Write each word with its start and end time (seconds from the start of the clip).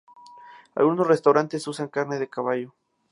Algunos 0.73 1.05
restaurantes 1.05 1.67
usan 1.67 1.87
carne 1.87 2.17
de 2.17 2.27
caballo. 2.27 2.73